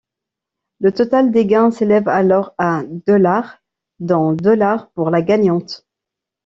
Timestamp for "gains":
1.45-1.69